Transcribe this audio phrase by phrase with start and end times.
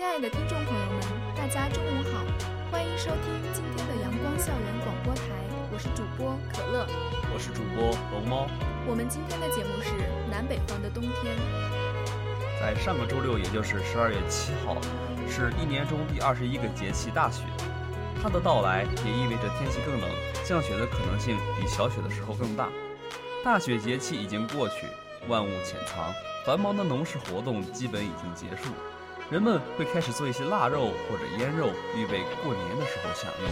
[0.00, 1.00] 亲爱的听众朋友们，
[1.36, 2.24] 大家中午好，
[2.72, 5.24] 欢迎收听今天的阳光校园广播台，
[5.70, 6.86] 我是主播可乐，
[7.34, 8.48] 我是主播龙猫。
[8.88, 9.90] 我们今天的节目是
[10.30, 11.36] 南北方的冬天。
[12.58, 14.74] 在上个周六，也就是十二月七号，
[15.28, 17.42] 是一年中第二十一个节气大雪。
[18.22, 20.08] 它的到来也意味着天气更冷，
[20.46, 22.70] 降雪的可能性比小雪的时候更大。
[23.44, 24.86] 大雪节气已经过去，
[25.28, 26.10] 万物潜藏，
[26.46, 28.72] 繁忙的农事活动基本已经结束。
[29.30, 33.46] 人们会开始做一些腊肉或者腌肉，预备过年的时候享用。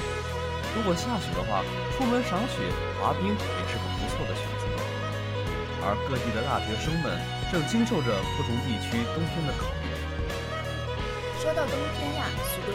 [0.74, 1.62] 如果下雪的话，
[1.94, 2.58] 出门赏雪、
[2.98, 4.66] 滑冰也是个不错的选择。
[5.86, 7.14] 而各地的大学生们
[7.54, 9.94] 正经受着不同地区冬天的考验。
[11.38, 12.74] 说到冬天呀，许多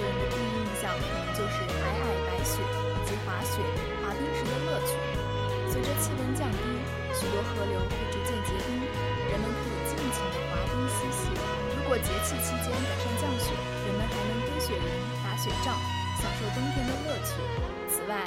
[12.03, 13.55] 节气期间赶上降雪，
[13.87, 14.85] 人们还能堆雪人、
[15.23, 15.73] 打雪仗，
[16.19, 17.39] 享受冬天的乐趣。
[17.87, 18.23] 此外，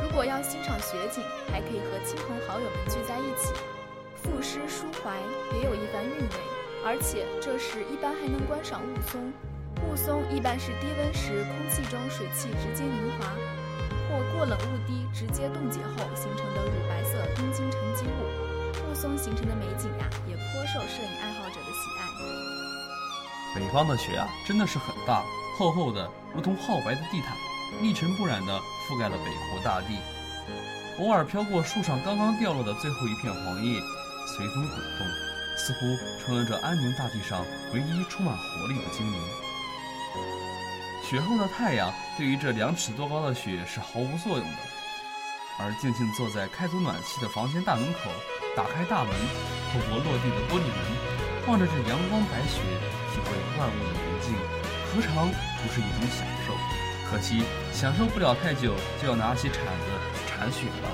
[0.00, 3.52] 如果要欣赏雪景，还可以和亲朋好友们聚在一起，
[4.14, 5.18] 赋诗抒怀，
[5.50, 6.36] 别有一番韵味。
[6.86, 9.18] 而且这时一般还能观赏雾凇。
[9.82, 13.34] 雾凇一般是低温时空气中水汽直接凝华，
[14.06, 18.18] 或过冷雾滴直接冻结后形成的乳白色冰晶沉积物。
[18.86, 21.37] 雾凇形成的美景呀，也颇受摄影爱好。
[23.54, 25.24] 北方的雪啊，真的是很大，
[25.56, 27.36] 厚厚的，如同皓白的地毯，
[27.82, 29.98] 一尘不染地覆盖了北国大地。
[30.98, 33.80] 偶尔飘过树上刚刚掉落的最后一片黄叶，
[34.26, 35.06] 随风滚动，
[35.56, 35.78] 似乎
[36.24, 39.20] 成了这安宁大地上唯一充满活力的精灵。
[41.04, 44.58] 雪后的太阳对于这两尺多高的雪是毫无作用的，
[45.58, 48.10] 而静静坐在开足暖气的房间大门口，
[48.54, 49.12] 打开大门，
[49.72, 51.07] 透过落地的玻璃门，
[51.48, 52.60] 望着这阳光白雪。
[53.10, 54.34] 体会万物的宁静，
[54.92, 56.52] 何尝不是一种享受？
[57.10, 57.42] 可惜
[57.72, 59.86] 享受不了太久，就要拿起铲子
[60.26, 60.88] 铲雪了。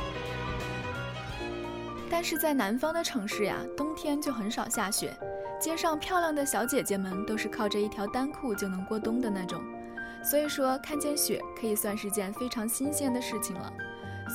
[2.09, 5.13] 但是在南方的城市呀，冬天就很少下雪，
[5.61, 9.61] 街上漂亮的小姐姐们都是靠着一条单裤就能过冬的那种，
[10.23, 13.73] 所以说看见雪可以算是件非常新鲜的事情了。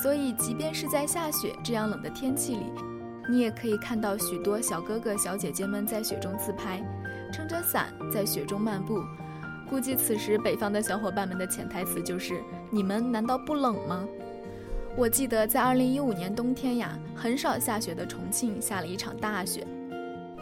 [0.03, 2.65] 所以即便是在下雪这样冷的天气里，
[3.29, 6.81] 你也可以看到许多小哥哥小姐姐们在雪中自拍。
[7.31, 9.03] 撑着伞在雪中漫步，
[9.69, 12.41] 估计此时北方的小伙伴们的潜台词就是
[12.71, 14.03] ：“你们难道不冷吗？”
[14.97, 19.65] 我记得在2015年冬天呀，很少下雪的重庆下了一场大雪，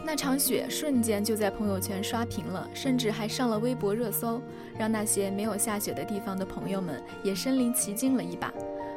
[0.02, 4.40] 那场雪瞬间就在朋友圈刷屏了，甚至还上了微博热搜，
[4.78, 8.50] 让那些没有下雪的地方的朋友们也身临其境了一把。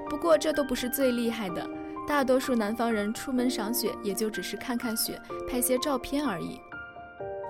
[0.10, 1.70] 不过这都不是最厉害的，
[2.12, 5.18] 大多数南方人出门赏雪也就只是看看雪，
[5.50, 6.60] 拍些照片而已。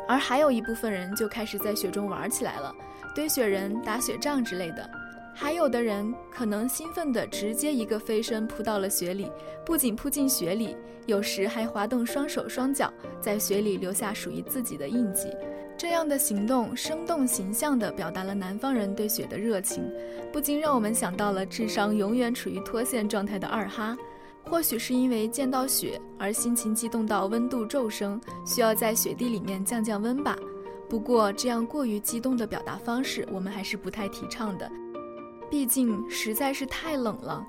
[0.07, 2.71] 而还有一部分人就开始在雪中玩起来了，
[3.15, 4.87] 堆雪人、打雪仗之类的。
[5.33, 9.31] 还有的人可能兴奋地直接一个飞身扑到了雪里，
[9.65, 10.77] 不仅扑进雪里，
[11.07, 15.35] 有时还滑动双手双脚，在雪里留下属于自己的印记。
[15.75, 19.91] 这样的行动生动形象地表达了南方人对雪的热情，
[20.31, 23.97] 不禁让我们想到了智商永远处于脱线状态的二哈。
[24.43, 30.35] 或许是因为见到雪而心情激动到温度骤升，需要在雪地里面降降温吧。
[30.89, 34.69] 不过这样过于激动的表达方式，我们还是不太提倡的，
[35.49, 37.45] 毕竟实在是太冷了。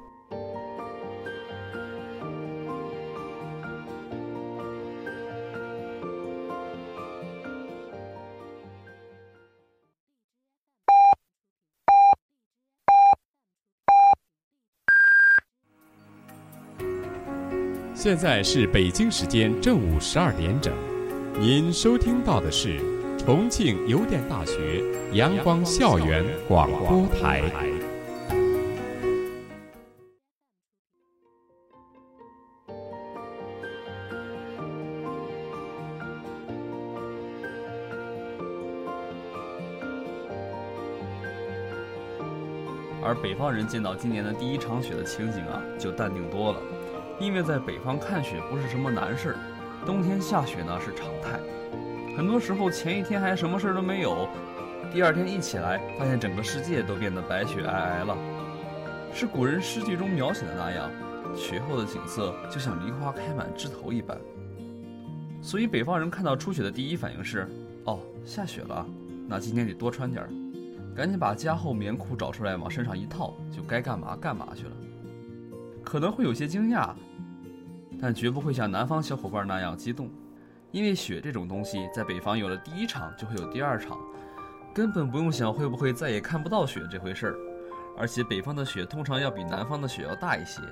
[18.02, 20.74] 现在是北京时间正午十二点整
[21.38, 22.80] 您收听到的是
[23.16, 24.82] 重庆邮电大学
[25.12, 27.44] 阳光校园广播台。
[43.00, 46.81] 而北方人见到今年的第一场雪的情景啊就淡定多了。
[47.20, 49.36] 因为在北方看雪不是什么难事儿，
[49.86, 51.38] 冬天下雪呢是常态。
[52.16, 54.28] 很多时候前一天还什么事儿都没有，
[54.92, 58.16] 第二天一起来，发现整个世界都变得白雪皑皑了。
[59.14, 60.90] 是古人诗句中描写的那样，
[61.36, 64.18] 雪后的景色就像梨花开满枝头一般。
[65.40, 67.48] 所以北方人看到初雪的第一反应是：
[67.84, 68.86] 哦，下雪了，
[69.28, 70.30] 那今天得多穿点儿。
[70.94, 74.72] 赶紧把加厚棉裤找出来，往身上一套，就该干嘛干嘛去了。
[75.84, 76.94] 可能会有些惊讶，
[78.00, 80.10] 但绝不会像南方小伙伴那样激动，
[80.70, 83.98] 因为雪这种东西，在北方有了第一场，就会有第二场，
[84.74, 87.36] 根本不用想会不会再也看不到雪这回事儿。
[87.98, 90.62] 而且北方的雪通常要比南方的雪要大一些，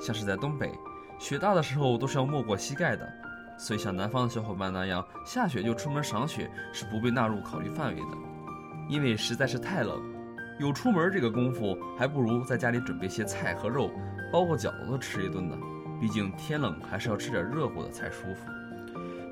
[0.00, 0.70] 像是在东北，
[1.18, 3.12] 雪大的时候都是要没过膝盖的，
[3.58, 8.16] 所以像南方的小伙伴那样，下雪就出门赏雪是不被纳入考虑范围的。
[8.88, 10.00] 因为实在是太冷，
[10.58, 13.90] 有出门这个功夫，还不如在家里准备些菜和肉，
[14.32, 15.56] 包个饺子吃一顿呢。
[16.00, 18.50] 毕竟天冷还是要吃点热乎的才舒服。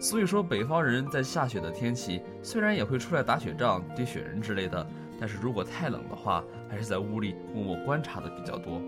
[0.00, 4.86] 所以说，北方人在下雪的天气，虽然也会出来打雪仗、堆雪人之类的，
[5.18, 8.80] 但是如果太冷的话，还是在屋里默默观察的比较多。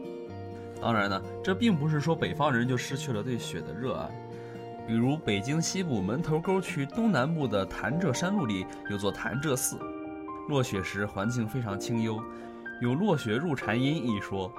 [0.80, 4.08] 当然呢，这并不是说北方人就失去了对雪的热爱。
[4.86, 9.76] 比如北京西部门头沟区东南部的潭柘山路里有座潭柘寺。
[10.48, 12.18] 落雪时环境非常清幽，
[12.80, 14.50] 有“落雪入禅音”一说。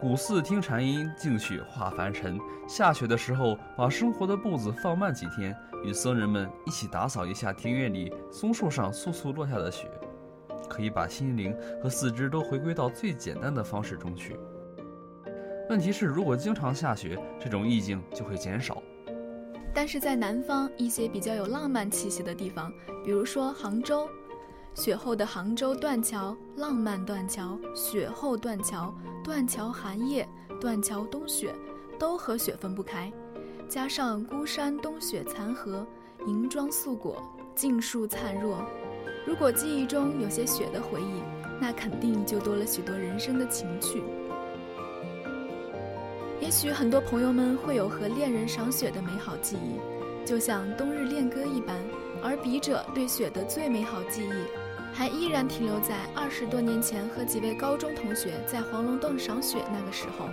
[0.00, 2.36] 古寺听禅音，静雪化凡尘。
[2.68, 9.88] 下雪的时候，把生活的步子放慢几天，与僧人们一起打扫一下庭院里松树上簌簌落下的雪，
[10.68, 14.36] 可以把心灵和四肢都回归到最简单的方式中去。
[15.70, 18.82] 问题是，如果经常下雪，这种意境就会减少。
[19.72, 22.72] 但是在南方一些比较有浪漫气息的地方，
[23.04, 24.08] 比如说杭州。
[24.78, 28.94] 雪后的杭州断桥，浪漫断桥，雪后断桥，
[29.24, 30.26] 断桥寒夜，
[30.60, 31.52] 断桥冬雪，
[31.98, 33.12] 都和雪分不开。
[33.68, 35.84] 加上孤山冬雪残荷，
[36.28, 37.20] 银装素裹，
[37.56, 38.64] 尽数灿若。
[39.26, 41.24] 如果记忆中有些雪的回忆，
[41.60, 44.00] 那肯定就多了许多人生的情趣。
[46.40, 51.76] 也许很多朋友们会有和恋人赏雪的美好记忆，就像冬日恋歌一般。
[52.20, 54.57] 而笔者对雪的最美好记忆。
[54.92, 60.28] 还依然停留在二十多年前和几位高中同学在黄龙洞赏雪那个时候，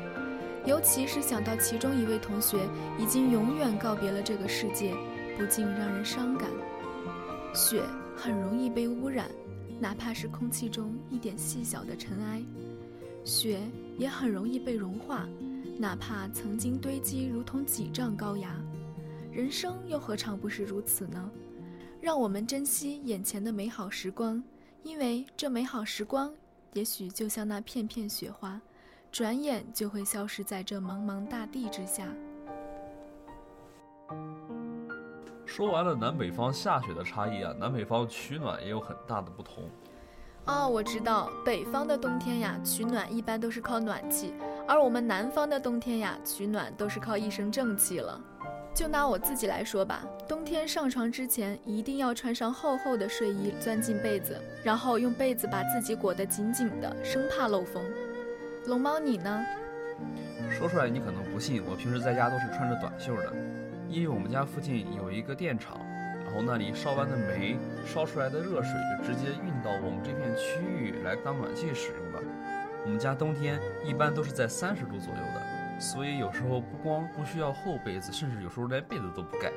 [0.66, 2.68] 尤其是想到其中一位同学
[2.98, 4.96] 已经永远告别了这个世界，
[5.38, 6.50] 不禁让人伤感。
[7.54, 7.84] 雪
[8.16, 9.30] 很容易被污染，
[9.80, 12.42] 哪怕是空气中一点细小的尘埃；
[13.24, 13.60] 雪
[13.98, 15.28] 也很容易被融化，
[15.78, 18.50] 哪怕曾经堆积如同几丈高崖。
[19.32, 21.30] 人生又何尝不是如此呢？
[22.06, 24.42] 让我们珍惜眼前的美好时光。
[24.84, 26.32] 因为这美好时光，
[26.74, 28.62] 也许就像那片片雪花，
[29.12, 32.06] 转眼就会消失在这茫茫大地之下。
[35.48, 39.64] 说完了南北方下雪的差异啊，南北方取暖也有很大的不同。
[40.46, 44.32] 哦，我知道，北方的冬天呀，取暖一般都是靠暖气，
[44.68, 48.22] 而我们南方的冬天呀，取暖都是靠一身正气了。
[48.76, 57.82] 就拿我自己来说吧，冬天上床之前一定要穿上厚厚的睡衣，钻进被子，然后用被子把自己裹得紧紧的，生怕漏风。
[58.66, 59.46] 龙猫，你呢？
[60.52, 63.34] 说出来你可能不信，我平时在家都是穿着短袖的，
[63.88, 65.80] 因为我们家附近有一个电厂，
[66.26, 72.22] 然后那里烧完的煤烧出来的热水就直接运到我们这片区域来当暖气使用了。
[72.84, 75.55] 我们家冬天一般都是在三十度左右的。
[75.80, 79.52] 所以有时候不光不需要厚被子，甚至有时候连被子都不盖。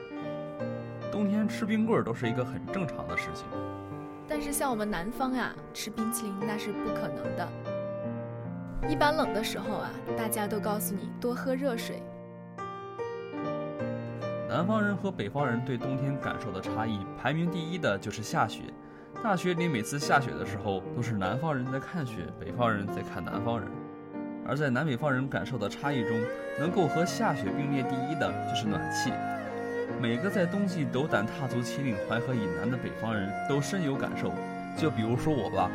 [1.10, 3.46] 冬天吃冰棍儿都是一个很正常的事情。
[4.28, 7.48] 但是像我们南方呀，吃冰淇淋那是不可能的。
[8.88, 12.02] 一般冷的时候啊，大家都告诉你多喝热水。
[14.48, 18.62] 南方人和北方人对冬天感受的差异，排名第一的就是下雪。
[19.22, 23.68] 大学里每次下雪的时候，都是南方人在看雪，北方人在看南方人。
[24.48, 26.18] 而在南北方人感受的差异中，
[26.58, 29.12] 能够和下雪并列第一的就是暖气。
[30.00, 34.32] 每个在冬季斗胆踏足秦岭淮河以南的北方人都深有感受。
[34.76, 35.70] 就比如说我吧，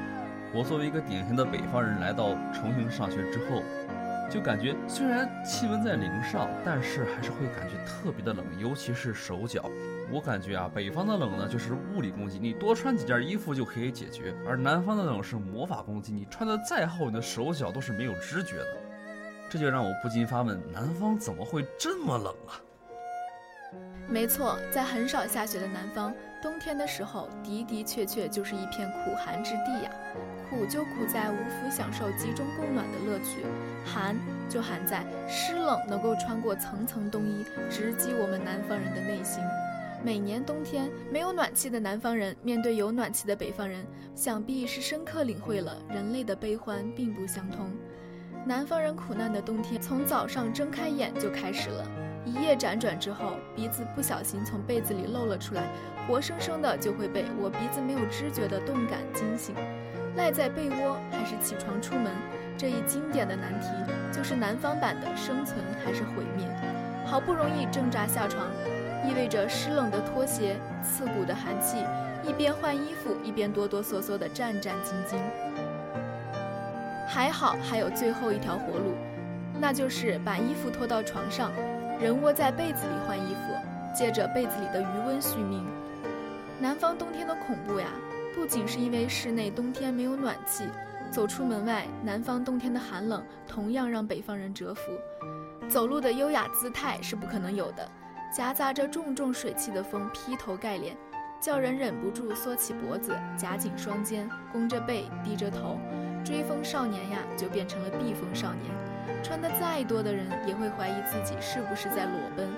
[0.52, 3.62] 我作为一个典型的北方人，来到重庆上学之后。
[4.30, 9.70] 就感觉虽然气温在零上，但是还是会感觉特别的冷，尤其是手脚。
[10.12, 18.78] 我感觉啊，北方的冷呢就是物理攻击，你多穿几件衣服就可以解决；而南方的冷是魔法攻击，你穿的再厚，你的手脚都是没有知觉的。
[19.50, 22.62] 这就让我不禁发问：南方怎么会这么冷啊？
[24.08, 29.92] 没错，在很少下雪的南方，冬天的时候的的确确就是一片苦寒之地呀。
[30.50, 33.44] 苦就苦在无福享受集中供暖的乐趣，
[33.86, 34.16] 寒
[34.48, 39.42] 就寒在湿冷能够穿过层层冬衣，直击我们南方人的内心。
[40.04, 47.72] 每年冬天，没有暖气的南方人面对有暖气的北方人，想必是深刻领会了人类的悲欢并不相通。
[48.46, 51.88] 南方人苦难的冬天，从早上睁开眼就开始了。
[52.26, 55.70] 一夜辗转之后，鼻子不小心从被子里露了出来，
[56.06, 59.56] 活生生的就会被我鼻子没有知觉的动感惊醒。
[60.18, 62.12] 赖在被窝还是起床出门，
[62.58, 63.68] 这一经典的难题，
[64.12, 66.46] 就是南方版的生存还是毁灭。
[67.06, 68.46] 好不容易挣扎下床，
[69.08, 71.78] 意味着湿冷的拖鞋、刺骨的寒气，
[72.28, 75.18] 一边换衣服，一边哆哆嗦嗦的战战兢兢。
[77.08, 78.96] 还好还有最后一条活路，
[79.60, 81.52] 那就是把衣服拖到床上。
[82.00, 83.54] 人窝在被子里换衣服，
[83.96, 85.66] 借着被子里的余温续命。
[86.60, 87.88] 南方冬天的恐怖呀，
[88.34, 90.66] 不仅是因为室内冬天没有暖气，
[91.12, 94.82] 走出门外，南方冬天的寒冷同样让北方人折服。
[95.70, 97.88] 走路的优雅姿态是不可能有的，
[98.36, 100.98] 夹杂着重重水汽的风劈头盖脸，
[101.40, 105.78] 叫人忍不住缩起脖子，夹紧双肩，弓着背，低着头。
[106.26, 108.74] 追风少年呀，就变成了避风少年。
[109.22, 112.50] 穿的再多的人也会怀疑自己是不是在裸奔，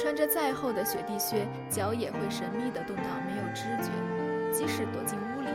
[0.00, 3.88] 穿着再厚的雪地靴，脚也会神秘的冻到没有知觉。
[4.50, 5.48] 即使躲进屋里，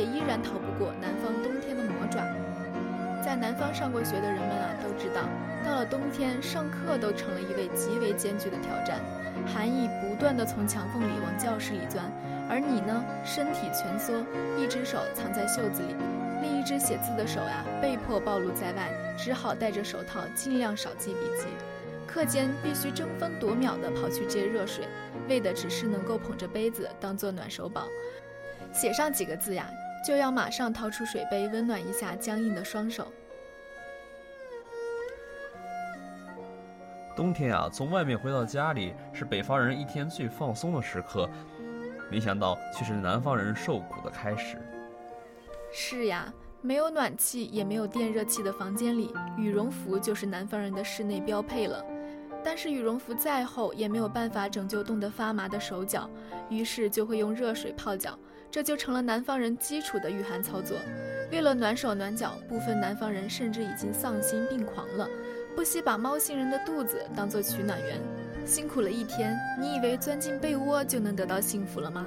[0.00, 1.39] 也依然逃不过南方。
[3.40, 5.22] 南方上过学的人们啊，都知道，
[5.64, 9.00] 到了冬天上课都成了一位极为艰巨的挑战，
[9.46, 12.04] 寒意不断地从墙缝里往教室里钻，
[12.50, 14.12] 而你呢，身体蜷缩，
[14.58, 15.96] 一只手藏在袖子里。
[16.42, 21.46] 另一只写字的手呀，被迫暴露在外，只好戴着手套，尽量少记笔记。
[22.06, 24.86] 课间必须争分夺秒地跑去接热水，
[25.28, 27.86] 为的只是能够捧着杯子当做暖手宝。
[28.72, 29.70] 写上几个字呀，
[30.06, 33.10] 就要马上掏出水杯温暖一下僵硬的双手。
[37.20, 41.28] 冬天啊，从外面回到家里是北方人一天最放松的时刻，
[42.10, 44.56] 没想到却是南方人受苦的开始。
[45.70, 51.84] 是呀，没有暖气也没有电热器的房间里，羽绒服就是南方人的室内标配了。
[52.42, 56.08] 但是羽绒服再厚也没有办法拯救冻得发麻的手脚，
[56.48, 58.18] 于是就会用热水泡脚，
[58.50, 60.74] 这就成了南方人基础的御寒操作。
[61.30, 65.06] 为了暖手暖脚，部分南方人甚至已经丧心病狂了，
[65.54, 68.00] 不惜把猫星人的肚子当做取暖源。
[68.46, 72.06] 辛苦了一天，你以为钻进被窝就能得到幸福了吗？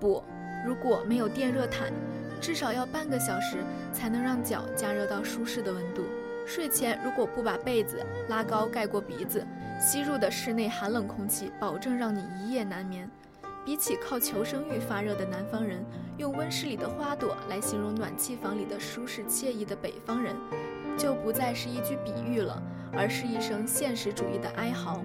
[0.00, 0.22] 不，
[0.66, 1.92] 如果没有电热毯。
[2.40, 3.58] 至少要半个小时
[3.90, 6.02] 才能让脚加热到舒适的温度。
[6.46, 9.46] 睡前如果不把被子拉高盖过鼻子，
[9.80, 13.08] 吸入的室内寒冷空气保证让你一夜难眠。
[13.64, 15.82] 比起靠求生欲发热的南方人，
[16.18, 20.36] 用温室里的花朵来形容暖气房里的舒适惬意的北方人，
[20.98, 22.62] 就不再是一句比喻了，
[22.96, 25.02] 而是一声现实主义的哀嚎。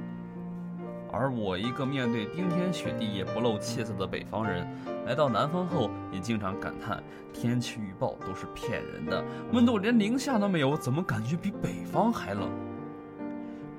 [1.12, 4.68] 而我一个面对冰天雪地也不露怯色的北方人，
[5.08, 7.02] 来到南方后也经常感叹
[7.34, 12.48] 天气预报都是骗人的，温度连零下都没有，怎么感觉比北方还冷？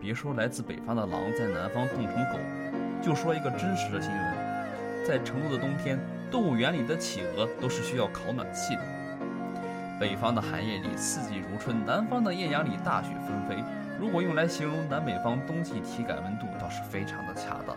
[0.01, 2.39] 别说来自北方的狼在南方冻成狗，
[3.01, 6.01] 就说一个真实的新闻，在成都的冬天，
[6.33, 8.83] 动物园里的企鹅都是需要烤暖气的。
[10.01, 13.63] 北方的寒夜里四季如春，南方的艳阳里大雪纷飞。
[14.01, 17.77] 如果用来形容南北方冬季体感温度，倒是非常的恰当。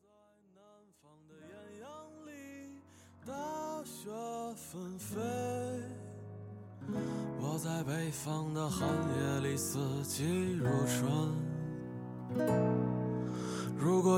[0.00, 0.08] 在
[0.54, 0.62] 南
[1.02, 1.90] 方的艳阳
[2.26, 2.80] 里
[3.26, 3.34] 大
[3.84, 4.08] 雪
[4.56, 5.20] 纷飞，
[7.38, 10.98] 我在北方的寒夜里四季如春。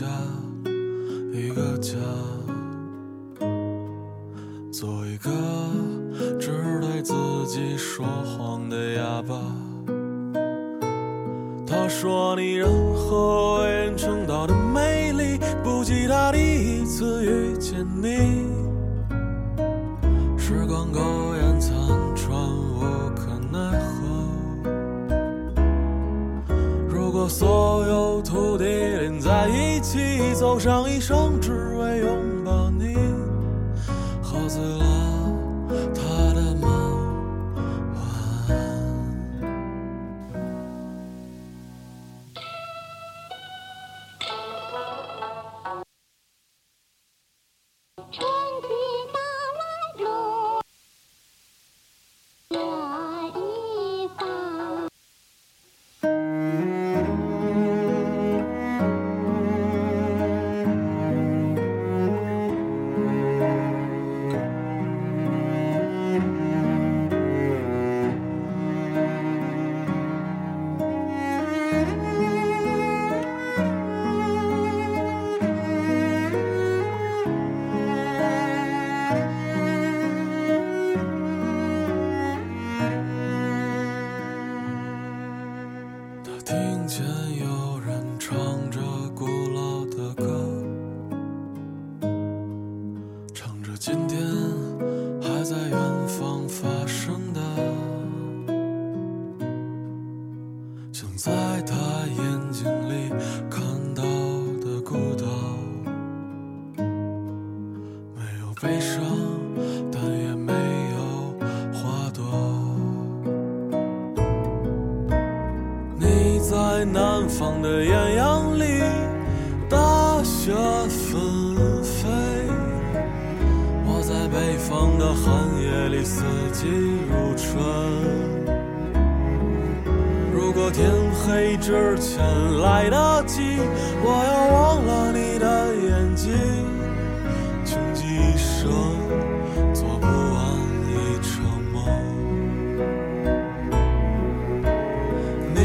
[0.00, 0.06] 家
[1.30, 1.98] 一个家，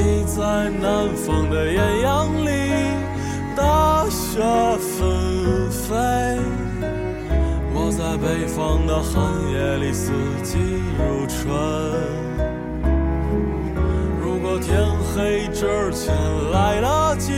[0.06, 2.52] 你在南方的艳阳里，
[3.56, 4.40] 大雪
[4.78, 5.96] 纷飞；
[7.74, 10.12] 我在北方的寒夜里，四
[10.44, 10.60] 季
[10.96, 11.50] 如春。
[14.22, 16.14] 如果天黑之前
[16.52, 17.34] 来得及，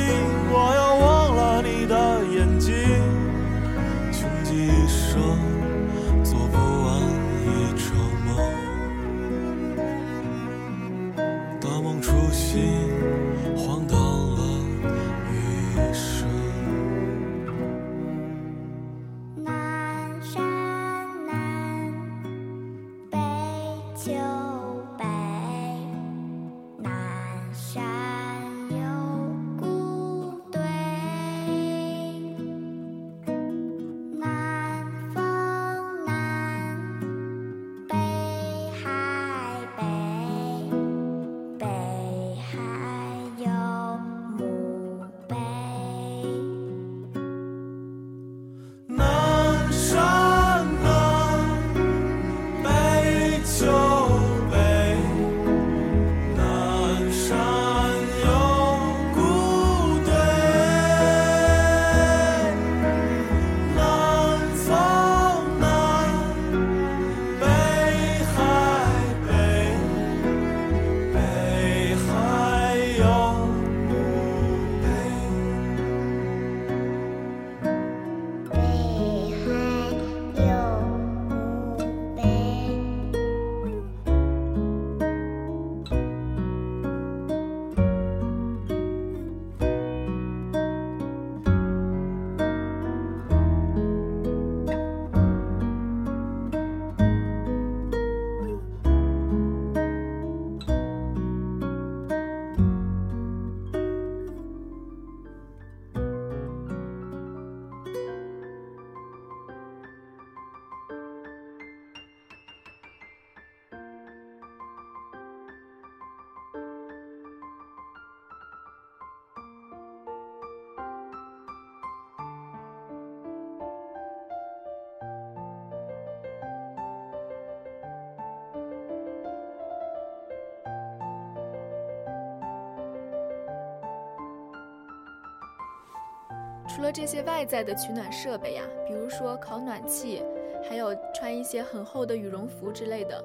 [136.78, 140.22] 除了这些外在的取暖设备呀，比如说烤暖气，
[140.70, 143.20] 还有穿一些很厚的羽绒服之类的，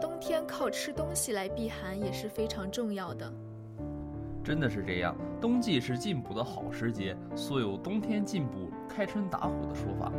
[0.00, 3.30] 冬天靠吃东西来避寒也是非常重要的。
[4.42, 10.10] 真的是这样，冬季是进补的好时节，素有“冬天进补，开春打虎”的说法。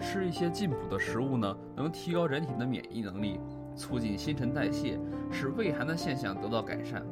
[0.00, 3.38] 吃一些进补的食物呢，能提高人体的免疫能力，
[3.76, 4.98] 促进新陈代谢，
[5.30, 7.06] 使畏寒的现象得到改善。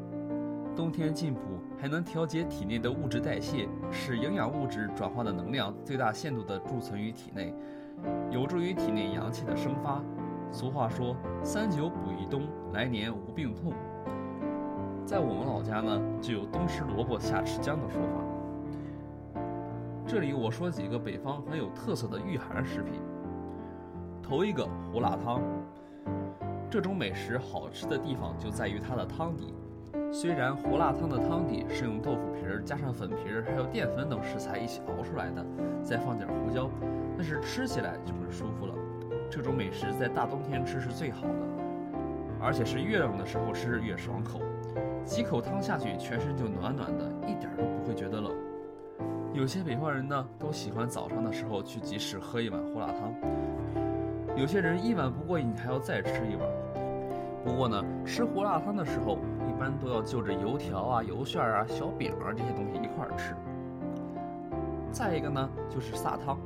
[0.75, 1.41] 冬天进补
[1.79, 7.55] 还能调节体内的物质代谢，使营养物质转化的能量最大限度地贮存于体内，
[8.31, 10.03] 有助于体内阳气的生发。
[10.51, 13.73] 俗话说“三九补一冬，来年无病痛”。
[15.05, 19.41] 在我们老家呢，就有冬吃萝卜夏吃姜的说法。
[20.07, 22.95] 这里我说几个北方很有特色的御寒食品。
[24.23, 25.43] 头一个胡辣汤，
[26.71, 29.53] 这种美食好吃的地方就在于它的汤底。
[30.19, 35.45] 虽然胡辣汤的汤底是用豆腐皮儿加上粉皮儿还有淀粉等食材一起熬出来的，
[35.83, 36.71] 再放点胡椒，
[37.19, 38.73] 但是吃起来就很舒服了。
[39.31, 41.35] 这种美食在大冬天吃是最好的，
[42.41, 44.41] 而且是越冷的时候吃越爽口。
[45.05, 48.33] 几口汤下去，全身就暖暖的，一点都不会觉得冷。
[49.35, 53.13] 有些北方人呢，都喜欢早上的时候去集市喝一碗胡辣汤。
[54.35, 56.49] 有些人一碗不过瘾，还要再吃一碗。
[57.45, 59.19] 不过呢，吃胡辣汤的时候，
[59.57, 63.35] 一般都要就着油条啊、油旋啊、小饼啊这些东西一块儿吃。
[64.93, 66.37] 再一个呢，就是萨汤。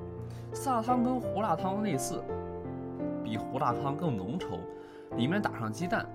[0.53, 2.23] 萨汤跟胡辣汤类似，
[3.25, 4.61] 比胡辣汤更浓稠，
[5.17, 6.07] 里面打上鸡蛋，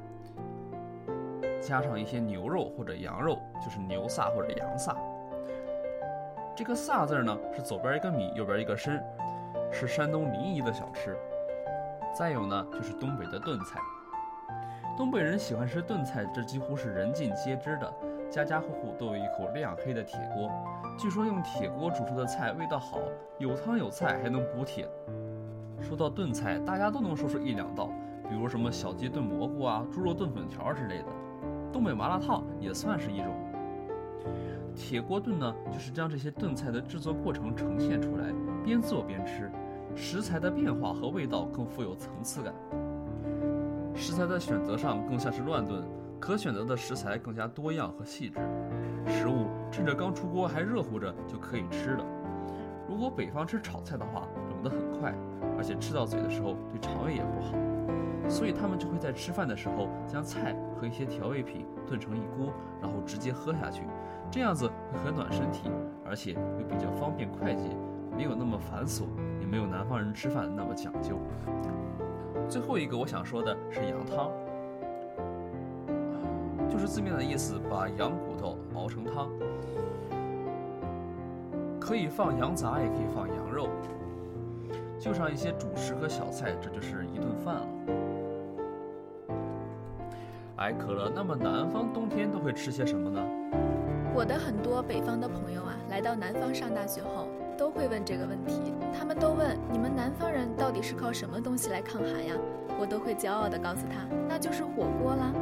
[1.59, 4.95] 加上一些牛肉或者羊肉，就是牛萨或者羊萨。
[6.55, 9.03] 这个萨字呢，是左边一个米，右边一个申，
[9.69, 11.17] 是山东临沂的小吃。
[12.17, 13.81] 再有呢，就是东北的炖菜。
[14.97, 17.93] 东北人喜欢吃炖菜，这几乎是人尽皆知的。
[18.29, 20.49] 家家户户都有一口亮黑的铁锅，
[20.97, 22.97] 据说用铁锅煮出的菜味道好，
[23.37, 24.87] 有汤有菜还能补铁。
[25.81, 27.89] 说到炖菜，大家都能说出一两道，
[28.29, 31.05] 比如什么小鸡炖蘑菇啊、猪肉炖粉条之类的。
[31.73, 33.35] 东北麻辣烫也算是一种。
[34.73, 39.51] 铁锅炖呢，就是将这些炖菜的制作过程呈现出来，边做边吃，
[39.93, 42.53] 食材的变化和味道更富有层次感。
[43.95, 45.81] 食材的选择上更像是乱炖，
[46.19, 48.39] 可选择的食材更加多样和细致，
[49.07, 52.05] 食物趁着刚出锅还热乎着就可以吃了。
[52.89, 55.15] 如果北方吃炒菜的话，冷得很快，
[55.57, 57.55] 而且吃到嘴的时候对肠胃也不好，
[58.29, 63.83] 所以他们就会在吃饭的时候将菜和一些调味品炖成一锅，然后直接喝下去，
[64.29, 65.71] 这样子会很暖身体，
[66.05, 67.69] 而且又比较方便快捷，
[68.15, 69.03] 没有那么繁琐，
[69.39, 71.17] 也没有南方人吃饭那么讲究。
[72.47, 74.31] 最后一个我想说的是羊汤，
[76.69, 79.29] 就是字面的意思，把羊骨头熬成汤，
[81.79, 83.67] 可以放羊杂，也可以放羊肉，
[84.99, 87.67] 就上一些主食和小菜，这就是一顿饭了。
[90.57, 93.21] 哎，可乐，那么南方冬天都会吃些什么呢？
[94.13, 97.24] 我的很多北方的朋友啊，来到南方上大学后，
[97.57, 98.73] 都会问这个问题。
[98.97, 102.35] 他们都问你们南方人到底是靠什么东西来抗寒呀？
[102.79, 105.33] 我都会骄傲地告诉他，那就是火锅啦。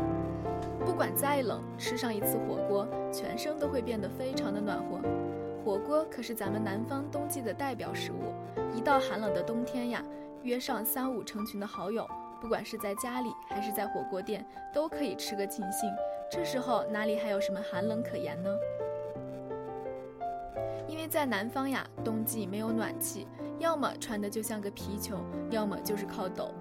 [0.86, 5.00] 不管再冷，吃上一次火锅，全身都会变得非常的暖和。
[5.64, 8.34] 火锅可是咱们南方冬季的代表食物，
[8.76, 10.04] 一到寒冷的冬天呀，
[10.44, 12.06] 约上三五成群的好友，
[12.42, 15.90] 不管是在家里还是在火锅店，都可以吃个尽兴。
[16.30, 18.50] 这时候哪里还有什么寒冷可言呢？
[20.94, 23.28] 因为在南方呀，冬季没有暖气，
[23.58, 25.18] 要么穿的就像个皮球，
[25.50, 26.52] 要么就是靠抖。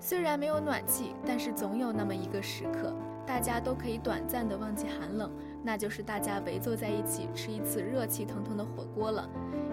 [0.00, 2.94] 虽然没有暖气，但是总有那么一个时刻，
[3.26, 5.30] 大家都可以短暂的忘记寒冷，
[5.62, 9.28] 那就是大家围坐在一起吃一次热气腾腾的火锅了。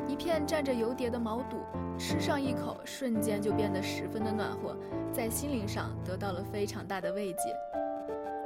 [0.09, 1.61] 一片蘸着油碟的毛肚，
[1.97, 4.75] 吃上一口，瞬间就变得十分的暖和，
[5.13, 7.39] 在心灵上得到了非常大的慰藉。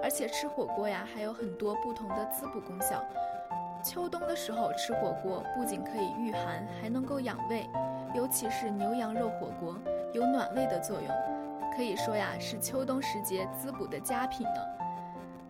[0.03, 3.03] 而且吃火锅呀，还有很多不同的滋补功效。
[3.85, 7.69] 秋冬的时候吃火锅，不仅可以御寒，还能够养胃，
[8.15, 9.77] 尤其是牛羊肉火锅，
[10.11, 11.07] 有暖胃的作用，
[11.77, 14.59] 可以说呀是秋冬时节滋补的佳品呢。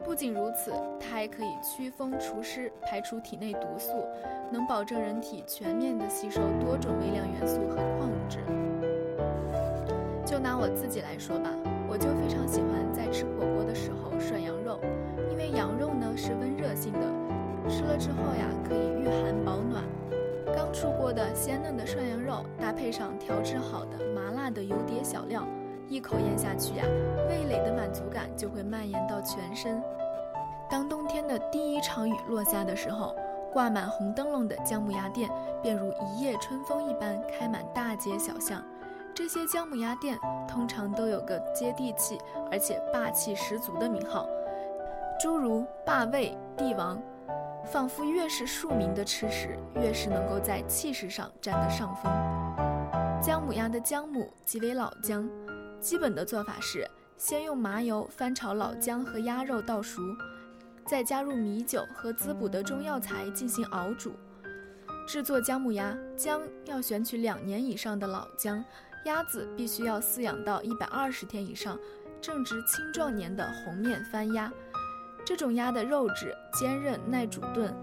[0.03, 4.05] 不仅如此，它还可以驱风除湿，排除体内毒素，
[4.51, 8.39] 能保证人体全面的吸收多种微量元素和矿物质。
[10.25, 11.49] 就拿我自己来说吧，
[11.87, 14.77] 我就非常喜欢在吃火锅的时候涮羊肉，
[15.31, 16.99] 因为羊肉呢是温热性的。
[17.69, 19.83] 吃了之后呀，可以御寒保暖。
[20.55, 25.43] 刚出锅的鲜嫩的涮羊肉，搭配上调制好的麻辣的油碟小料，
[25.87, 26.85] 一口咽下去呀，
[27.27, 29.81] 味蕾的满足感就会蔓延到全身。
[30.69, 33.15] 当冬天的第一场雨落下的时候，
[33.51, 35.29] 挂满红灯笼的姜母鸭店
[35.61, 38.63] 便如一夜春风一般开满大街小巷。
[39.13, 42.19] 这些姜母鸭店通常都有个接地气
[42.51, 44.27] 而且霸气十足的名号，
[45.19, 47.01] 诸如霸味、帝王。
[47.65, 52.11] 仿佛越是庶民的吃食，越是能够在气势上占得上风。
[53.21, 55.27] 姜母鸭的姜母即为老姜，
[55.79, 60.01] 基本的做法是先用麻油翻炒老姜和鸭肉到熟，
[60.85, 64.13] 再加入米酒和滋补的中药材进行熬煮。
[65.07, 68.63] 制作姜母鸭，姜要选取两年以上的老姜，
[69.05, 71.79] 鸭子必须要饲养到一百二十天以上，
[72.21, 74.51] 正值青壮年的红面番鸭。
[75.25, 77.73] 这种鸭的肉质坚韧耐煮炖，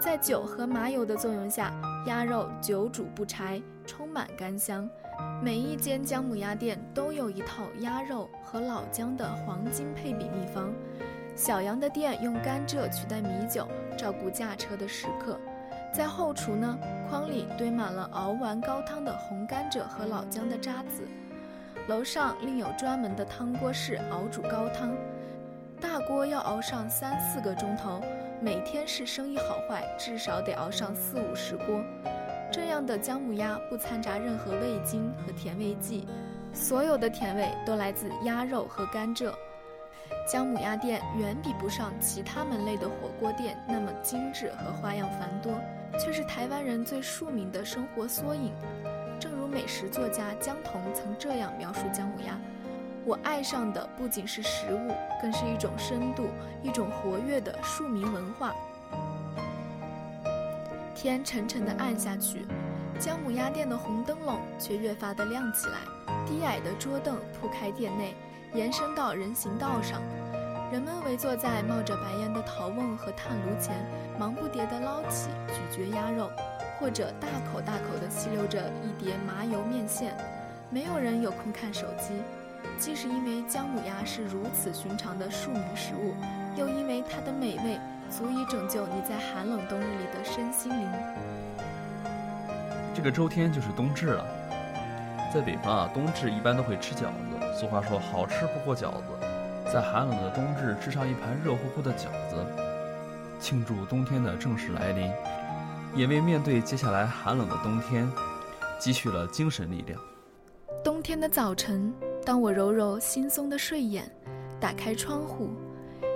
[0.00, 1.72] 在酒和麻油的作用下，
[2.06, 4.90] 鸭肉久煮不柴，充满干香。
[5.40, 10.72] 每一间姜母鸭店都有一套鸭肉和老姜的黄金配比秘方。
[11.36, 15.38] 小杨的店用甘蔗取代米酒，照顾驾车的食客。
[15.92, 16.76] 在后厨呢，
[17.08, 21.06] 筐里堆满了熬完高汤的红甘蔗和老姜的渣子。
[21.86, 24.92] 楼上另有专门的汤锅室熬煮高汤。
[25.84, 28.00] 大锅要熬上三四个钟头，
[28.40, 31.84] 每天是生意好坏，至少得熬上四五十锅。
[32.50, 36.08] 这样的姜母鸭不掺杂任何味精和甜味剂，
[36.54, 39.30] 所有的甜味都来自鸭肉和甘蔗。
[40.26, 45.52] 姜母鸭店远比不上其他门类的火锅店那么精致和花样繁多，
[45.98, 48.54] 却是台湾人最庶民的生活缩影。
[49.20, 52.40] 正如美食作家江童曾这样描述姜母鸭。
[53.06, 54.90] 我爱上的不仅是食物，
[55.20, 56.28] 更是一种深度、
[56.62, 58.54] 一种活跃的庶民文化。
[60.94, 62.46] 天沉沉地暗下去，
[62.98, 65.80] 姜母鸭店的红灯笼却越发的亮起来。
[66.26, 68.14] 低矮的桌凳铺开店内，
[68.54, 70.00] 延伸到人行道上，
[70.72, 73.76] 人们围坐在冒着白烟的陶瓮和炭炉前，
[74.18, 76.30] 忙不迭地捞起、咀嚼鸭肉，
[76.80, 80.16] 或者大口大口地吸溜着一碟麻油面线。
[80.70, 82.14] 没有人有空看手机。
[82.78, 86.14] 既是因为姜母鸭是如此寻常的庶民食物，
[86.56, 87.78] 又因为它的美味
[88.10, 90.90] 足以拯救你在寒冷冬日里的身心灵。
[92.94, 94.26] 这个周天就是冬至了，
[95.32, 97.58] 在北方啊，冬至一般都会吃饺子。
[97.58, 99.04] 俗话说“好吃不过饺子”，
[99.72, 102.44] 在寒冷的冬至吃上一盘热乎乎的饺子，
[103.40, 105.10] 庆祝冬天的正式来临，
[105.94, 108.10] 也为面对接下来寒冷的冬天
[108.78, 110.00] 积蓄了精神力量。
[110.82, 111.92] 冬天的早晨。
[112.24, 114.10] 当我揉揉惺忪的睡眼，
[114.58, 115.50] 打开窗户，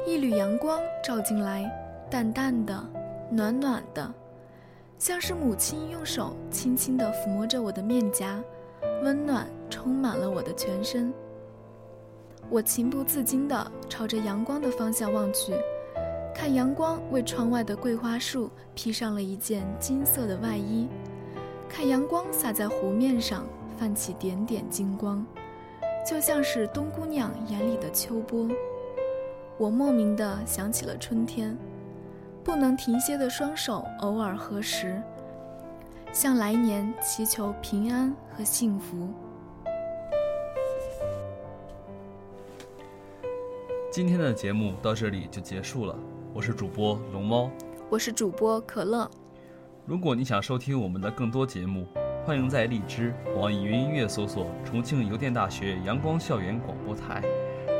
[0.06, 1.70] 一缕阳光照进来，
[2.10, 2.82] 淡淡的，
[3.30, 4.10] 暖暖的，
[4.98, 8.42] 像是母亲用手轻轻地抚摸着我的面颊，
[9.02, 11.12] 温暖充满了我的全身。
[12.48, 15.52] 我情不自禁地朝着阳光的方向望去，
[16.34, 20.88] 看阳光为窗外的桂花树披上了一件金色的外衣，
[21.68, 23.44] 看阳光洒在湖面上，
[23.76, 25.22] 泛起点点金光。
[26.08, 28.48] 就像是冬姑娘眼里的秋波，
[29.58, 31.54] 我莫名的想起了春天，
[32.42, 35.02] 不能停歇的双手偶尔合十，
[36.10, 39.06] 向来年祈求平安和幸福。
[43.92, 45.94] 今天的节目到这里就结束了，
[46.32, 47.50] 我是主播龙猫，
[47.90, 49.10] 我是主播可乐。
[49.84, 51.86] 如果你想收听我们的更多节目，
[52.28, 57.22] 欢迎在荔枝、网易云音乐搜索“重庆邮电大学阳光校园广播台”。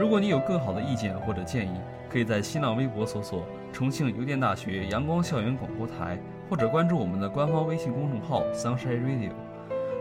[0.01, 9.33] 如果你有更好的意见或者建议，可以在新浪微博搜索“重庆邮电大学阳光校园广播台”，或者关注我们的官方微信公众号 “Sunshine Radio”。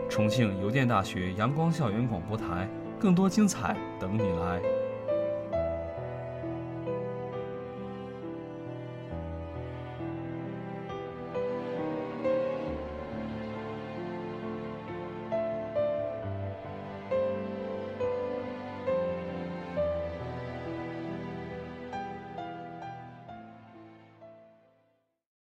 [0.08, 2.66] 重庆邮电大学阳光校园广播台，
[2.98, 4.62] 更多精彩等你来。